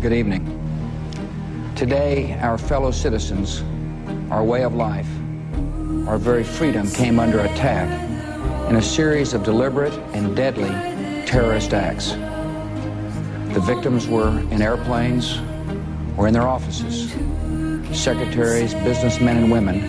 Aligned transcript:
Good 0.00 0.12
evening. 0.12 0.44
Today, 1.74 2.38
our 2.40 2.58
fellow 2.58 2.90
citizens, 2.90 3.62
our 4.30 4.44
way 4.44 4.62
of 4.62 4.74
life, 4.74 5.08
our 6.06 6.18
very 6.18 6.44
freedom 6.44 6.88
came 6.90 7.18
under 7.18 7.40
attack 7.40 7.88
in 8.68 8.76
a 8.76 8.82
series 8.82 9.32
of 9.32 9.42
deliberate 9.42 9.94
and 10.12 10.36
deadly 10.36 10.68
terrorist 11.26 11.72
acts. 11.72 12.12
The 13.54 13.62
victims 13.64 14.06
were 14.06 14.38
in 14.50 14.60
airplanes 14.60 15.38
or 16.18 16.28
in 16.28 16.34
their 16.34 16.46
offices, 16.46 17.10
secretaries, 17.98 18.74
businessmen 18.74 19.38
and 19.38 19.50
women, 19.50 19.80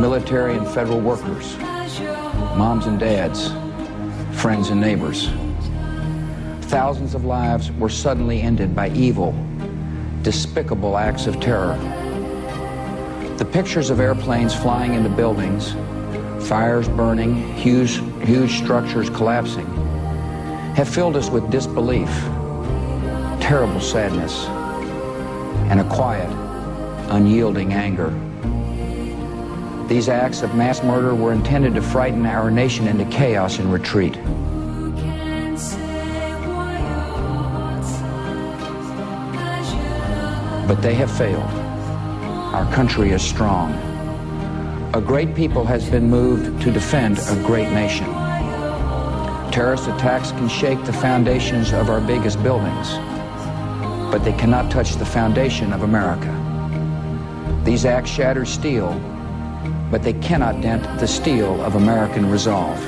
military 0.00 0.56
and 0.56 0.66
federal 0.66 1.00
workers, 1.00 1.56
moms 2.58 2.86
and 2.86 2.98
dads, 2.98 3.52
friends 4.40 4.70
and 4.70 4.80
neighbors. 4.80 5.28
Thousands 6.68 7.14
of 7.14 7.24
lives 7.24 7.72
were 7.72 7.88
suddenly 7.88 8.42
ended 8.42 8.76
by 8.76 8.90
evil, 8.90 9.34
despicable 10.20 10.98
acts 10.98 11.26
of 11.26 11.40
terror. 11.40 11.78
The 13.38 13.46
pictures 13.46 13.88
of 13.88 14.00
airplanes 14.00 14.54
flying 14.54 14.92
into 14.92 15.08
buildings, 15.08 15.72
fires 16.46 16.86
burning, 16.86 17.54
huge, 17.54 18.02
huge 18.22 18.58
structures 18.58 19.08
collapsing, 19.08 19.64
have 20.74 20.90
filled 20.90 21.16
us 21.16 21.30
with 21.30 21.50
disbelief, 21.50 22.10
terrible 23.40 23.80
sadness, 23.80 24.44
and 25.70 25.80
a 25.80 25.88
quiet, 25.88 26.28
unyielding 27.08 27.72
anger. 27.72 28.10
These 29.88 30.10
acts 30.10 30.42
of 30.42 30.54
mass 30.54 30.82
murder 30.82 31.14
were 31.14 31.32
intended 31.32 31.74
to 31.76 31.80
frighten 31.80 32.26
our 32.26 32.50
nation 32.50 32.86
into 32.88 33.06
chaos 33.06 33.58
and 33.58 33.72
retreat. 33.72 34.18
But 40.68 40.82
they 40.82 40.92
have 40.96 41.10
failed. 41.10 41.50
Our 42.52 42.70
country 42.74 43.12
is 43.12 43.22
strong. 43.22 43.72
A 44.92 45.00
great 45.00 45.34
people 45.34 45.64
has 45.64 45.88
been 45.88 46.10
moved 46.10 46.60
to 46.60 46.70
defend 46.70 47.18
a 47.18 47.42
great 47.46 47.70
nation. 47.70 48.04
Terrorist 49.50 49.88
attacks 49.88 50.30
can 50.32 50.46
shake 50.46 50.84
the 50.84 50.92
foundations 50.92 51.72
of 51.72 51.88
our 51.88 52.02
biggest 52.02 52.42
buildings, 52.42 52.90
but 54.12 54.18
they 54.18 54.34
cannot 54.34 54.70
touch 54.70 54.96
the 54.96 55.06
foundation 55.06 55.72
of 55.72 55.84
America. 55.84 56.34
These 57.64 57.86
acts 57.86 58.10
shatter 58.10 58.44
steel, 58.44 58.92
but 59.90 60.02
they 60.02 60.12
cannot 60.12 60.60
dent 60.60 60.82
the 61.00 61.08
steel 61.08 61.62
of 61.62 61.76
American 61.76 62.30
resolve. 62.30 62.78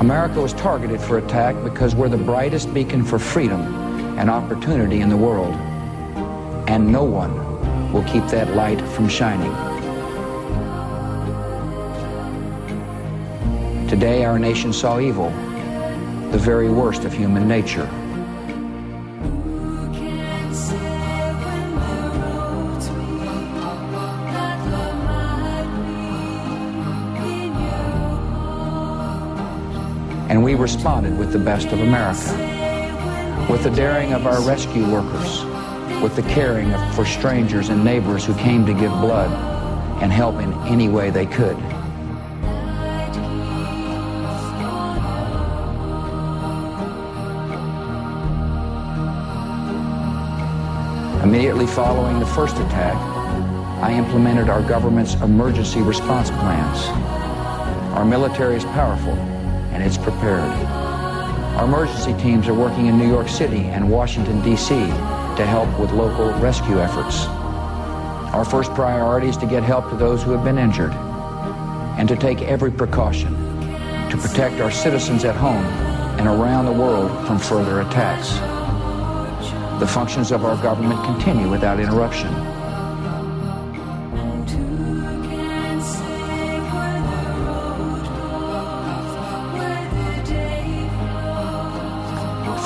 America 0.00 0.40
was 0.40 0.52
targeted 0.54 1.00
for 1.00 1.18
attack 1.18 1.54
because 1.62 1.94
we're 1.94 2.08
the 2.08 2.16
brightest 2.16 2.74
beacon 2.74 3.04
for 3.04 3.20
freedom 3.20 3.60
and 4.18 4.28
opportunity 4.28 5.00
in 5.00 5.08
the 5.08 5.16
world 5.16 5.54
and 6.66 6.90
no 6.90 7.04
one 7.04 7.32
will 7.92 8.04
keep 8.04 8.26
that 8.26 8.54
light 8.56 8.80
from 8.80 9.08
shining. 9.08 9.52
Today, 13.88 14.24
our 14.24 14.38
nation 14.38 14.72
saw 14.72 14.98
evil, 14.98 15.30
the 16.30 16.38
very 16.38 16.70
worst 16.70 17.04
of 17.04 17.12
human 17.12 17.46
nature. 17.46 17.88
And 30.28 30.42
we 30.42 30.54
responded 30.54 31.16
with 31.16 31.32
the 31.32 31.38
best 31.38 31.68
of 31.68 31.80
America, 31.80 33.46
with 33.48 33.62
the 33.62 33.70
daring 33.70 34.12
of 34.12 34.26
our 34.26 34.40
rescue 34.40 34.90
workers, 34.90 35.44
with 36.04 36.16
the 36.16 36.22
caring 36.34 36.70
for 36.92 37.06
strangers 37.06 37.70
and 37.70 37.82
neighbors 37.82 38.26
who 38.26 38.34
came 38.34 38.66
to 38.66 38.74
give 38.74 38.90
blood 39.00 39.32
and 40.02 40.12
help 40.12 40.34
in 40.38 40.52
any 40.64 40.86
way 40.86 41.08
they 41.08 41.24
could. 41.24 41.56
Immediately 51.22 51.66
following 51.68 52.20
the 52.20 52.26
first 52.26 52.56
attack, 52.56 52.96
I 53.82 53.94
implemented 53.94 54.50
our 54.50 54.60
government's 54.60 55.14
emergency 55.14 55.80
response 55.80 56.28
plans. 56.28 56.84
Our 57.96 58.04
military 58.04 58.56
is 58.56 58.64
powerful 58.64 59.14
and 59.72 59.82
it's 59.82 59.96
prepared. 59.96 60.52
Our 61.56 61.64
emergency 61.64 62.12
teams 62.22 62.46
are 62.46 62.52
working 62.52 62.88
in 62.88 62.98
New 62.98 63.08
York 63.08 63.30
City 63.30 63.60
and 63.60 63.90
Washington, 63.90 64.42
D.C 64.42 65.23
to 65.36 65.46
help 65.46 65.78
with 65.78 65.90
local 65.92 66.32
rescue 66.34 66.80
efforts. 66.80 67.26
Our 68.34 68.44
first 68.44 68.72
priority 68.74 69.28
is 69.28 69.36
to 69.38 69.46
get 69.46 69.62
help 69.62 69.90
to 69.90 69.96
those 69.96 70.22
who 70.22 70.30
have 70.32 70.44
been 70.44 70.58
injured 70.58 70.92
and 71.98 72.08
to 72.08 72.16
take 72.16 72.42
every 72.42 72.70
precaution 72.70 73.32
to 74.10 74.16
protect 74.16 74.60
our 74.60 74.70
citizens 74.70 75.24
at 75.24 75.34
home 75.34 75.64
and 76.18 76.28
around 76.28 76.66
the 76.66 76.72
world 76.72 77.10
from 77.26 77.38
further 77.38 77.80
attacks. 77.80 78.30
The 79.80 79.86
functions 79.86 80.30
of 80.30 80.44
our 80.44 80.56
government 80.62 81.02
continue 81.04 81.50
without 81.50 81.80
interruption. 81.80 82.53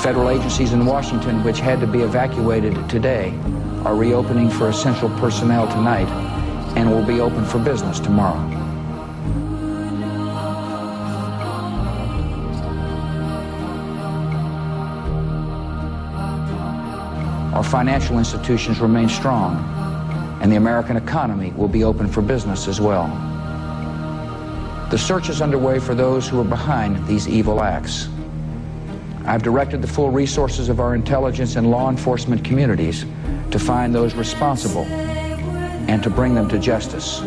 Federal 0.01 0.29
agencies 0.29 0.71
in 0.71 0.85
Washington, 0.85 1.43
which 1.43 1.59
had 1.59 1.81
to 1.81 1.87
be 1.87 1.99
evacuated 1.99 2.89
today, 2.89 3.37
are 3.83 3.95
reopening 3.95 4.49
for 4.49 4.69
essential 4.69 5.09
personnel 5.17 5.67
tonight 5.67 6.07
and 6.77 6.89
will 6.89 7.03
be 7.03 7.19
open 7.19 7.43
for 7.43 7.59
business 7.59 7.99
tomorrow. 7.99 8.39
Our 17.53 17.63
financial 17.63 18.19
institutions 18.19 18.79
remain 18.79 19.09
strong, 19.09 19.57
and 20.41 20.49
the 20.49 20.55
American 20.55 20.95
economy 20.95 21.51
will 21.57 21.67
be 21.67 21.83
open 21.83 22.07
for 22.07 22.21
business 22.21 22.69
as 22.69 22.79
well. 22.79 23.07
The 24.91 24.97
search 24.97 25.27
is 25.27 25.41
underway 25.41 25.79
for 25.79 25.93
those 25.93 26.25
who 26.25 26.39
are 26.39 26.45
behind 26.45 27.05
these 27.05 27.27
evil 27.27 27.61
acts. 27.61 28.07
I've 29.29 29.43
directed 29.43 29.83
the 29.83 29.87
full 29.87 30.09
resources 30.09 30.69
of 30.69 30.79
our 30.79 30.95
intelligence 30.95 31.55
and 31.55 31.69
law 31.69 31.91
enforcement 31.91 32.43
communities 32.43 33.05
to 33.51 33.59
find 33.59 33.93
those 33.93 34.15
responsible 34.15 34.85
and 34.85 36.01
to 36.01 36.09
bring 36.09 36.33
them 36.33 36.49
to 36.49 36.57
justice. 36.57 37.21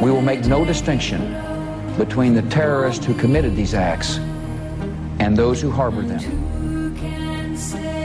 We 0.00 0.12
will 0.12 0.22
make 0.22 0.46
no 0.46 0.64
distinction 0.64 1.34
between 1.98 2.34
the 2.34 2.42
terrorists 2.42 3.04
who 3.04 3.14
committed 3.14 3.56
these 3.56 3.74
acts 3.74 4.18
and 5.18 5.36
those 5.36 5.60
who 5.60 5.72
harbored 5.72 6.06
them. 6.06 6.94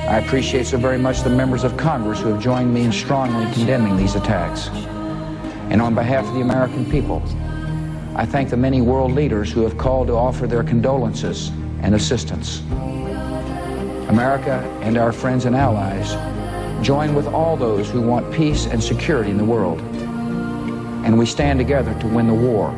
I 0.10 0.18
appreciate 0.18 0.66
so 0.66 0.80
very 0.80 0.98
much 0.98 1.22
the 1.22 1.30
members 1.30 1.64
of 1.64 1.78
Congress 1.78 2.20
who 2.20 2.30
have 2.30 2.42
joined 2.42 2.74
me 2.74 2.82
in 2.82 2.92
strongly 2.92 3.46
condemning 3.54 3.96
these 3.96 4.16
attacks. 4.16 4.70
And 5.70 5.84
on 5.84 5.94
behalf 5.94 6.26
of 6.26 6.34
the 6.34 6.42
American 6.42 6.90
people, 6.90 7.22
I 8.16 8.26
thank 8.26 8.50
the 8.50 8.58
many 8.58 8.82
world 8.82 9.12
leaders 9.12 9.52
who 9.52 9.62
have 9.62 9.78
called 9.78 10.08
to 10.08 10.14
offer 10.14 10.48
their 10.48 10.64
condolences 10.64 11.52
and 11.82 11.96
assistance. 11.96 12.62
America 14.10 14.62
and 14.82 14.98
our 14.98 15.12
friends 15.12 15.46
and 15.46 15.56
allies 15.56 16.14
join 16.86 17.16
with 17.16 17.28
all 17.28 17.58
those 17.58 17.90
who 17.90 18.02
want 18.02 18.32
peace 18.34 18.66
and 18.68 18.84
security 18.84 19.32
in 19.32 19.38
the 19.38 19.44
world. 19.44 19.80
And 21.06 21.18
we 21.18 21.26
stand 21.26 21.60
together 21.60 21.98
to 22.00 22.08
win 22.08 22.28
the 22.28 22.34
war 22.34 22.70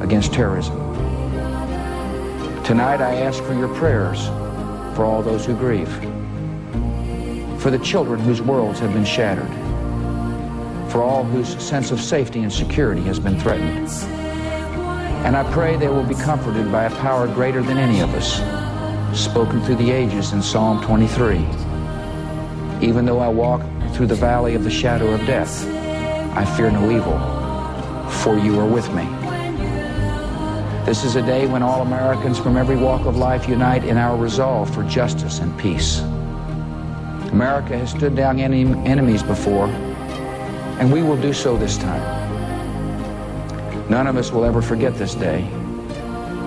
against 0.00 0.32
terrorism. 0.32 0.76
Tonight 2.64 3.00
I 3.00 3.16
ask 3.16 3.42
for 3.42 3.54
your 3.54 3.74
prayers 3.74 4.26
for 4.94 5.04
all 5.04 5.22
those 5.22 5.44
who 5.44 5.56
grieve, 5.56 5.90
for 7.60 7.70
the 7.70 7.80
children 7.82 8.20
whose 8.20 8.40
worlds 8.40 8.78
have 8.78 8.92
been 8.92 9.04
shattered, 9.04 9.50
for 10.90 11.02
all 11.02 11.24
whose 11.24 11.60
sense 11.62 11.90
of 11.90 12.00
safety 12.00 12.42
and 12.42 12.52
security 12.52 13.02
has 13.02 13.18
been 13.18 13.38
threatened. 13.40 13.88
And 15.24 15.36
I 15.36 15.44
pray 15.52 15.76
they 15.76 15.88
will 15.88 16.02
be 16.02 16.14
comforted 16.14 16.72
by 16.72 16.84
a 16.84 16.90
power 16.96 17.26
greater 17.28 17.62
than 17.62 17.78
any 17.78 18.00
of 18.00 18.14
us, 18.14 18.40
spoken 19.18 19.62
through 19.62 19.76
the 19.76 19.90
ages 19.90 20.32
in 20.32 20.42
Psalm 20.42 20.82
23. 20.82 21.36
Even 22.80 23.04
though 23.04 23.20
I 23.20 23.28
walk 23.28 23.62
through 23.92 24.06
the 24.06 24.14
valley 24.14 24.54
of 24.54 24.64
the 24.64 24.70
shadow 24.70 25.08
of 25.12 25.20
death, 25.26 25.66
I 26.36 26.44
fear 26.56 26.70
no 26.70 26.90
evil, 26.90 27.18
for 28.22 28.38
you 28.38 28.58
are 28.58 28.66
with 28.66 28.88
me. 28.94 29.04
This 30.86 31.04
is 31.04 31.16
a 31.16 31.22
day 31.22 31.46
when 31.46 31.62
all 31.62 31.82
Americans 31.82 32.38
from 32.38 32.56
every 32.56 32.76
walk 32.76 33.04
of 33.06 33.16
life 33.16 33.46
unite 33.46 33.84
in 33.84 33.98
our 33.98 34.16
resolve 34.16 34.72
for 34.74 34.82
justice 34.84 35.40
and 35.40 35.56
peace. 35.58 36.00
America 37.30 37.76
has 37.76 37.90
stood 37.90 38.16
down 38.16 38.40
enemies 38.40 39.22
before, 39.22 39.66
and 40.80 40.90
we 40.90 41.02
will 41.02 41.20
do 41.20 41.32
so 41.32 41.56
this 41.56 41.76
time. 41.76 42.29
None 43.90 44.06
of 44.06 44.16
us 44.16 44.30
will 44.30 44.44
ever 44.44 44.62
forget 44.62 44.94
this 44.94 45.16
day. 45.16 45.40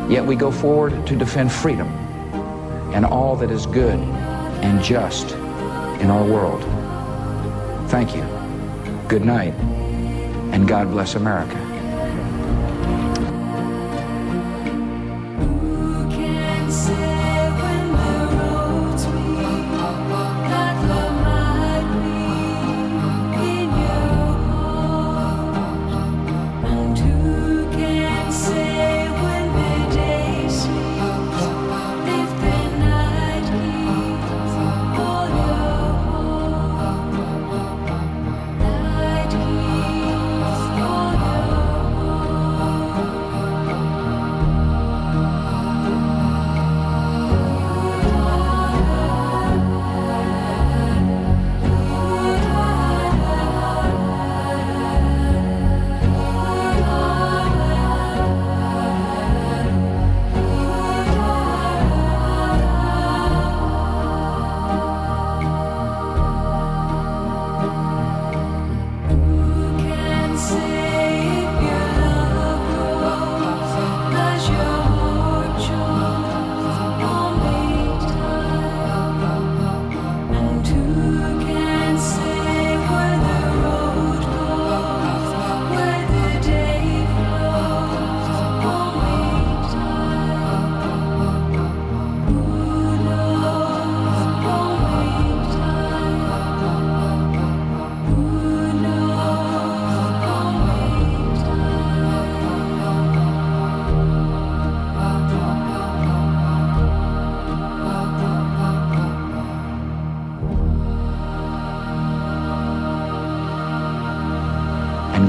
Yet 0.10 0.26
we 0.26 0.38
go 0.38 0.50
forward 0.50 1.06
to 1.08 1.16
defend 1.18 1.52
freedom 1.52 1.90
and 2.94 3.06
all 3.06 3.36
that 3.36 3.52
is 3.52 3.66
good 3.66 4.00
and 4.64 4.82
just 4.82 5.32
in 6.00 6.10
our 6.10 6.24
world. 6.24 6.64
Thank 7.90 8.16
you. 8.16 8.24
Good 9.10 9.26
night, 9.26 9.54
and 10.54 10.66
God 10.66 10.90
bless 10.90 11.16
America. 11.16 11.63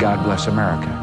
God 0.05 0.23
bless 0.23 0.49
America. 0.49 0.94